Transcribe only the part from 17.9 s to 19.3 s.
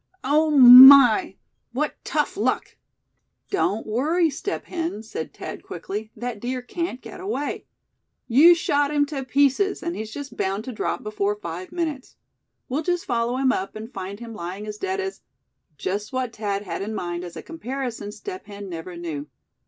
Step Hen never knew.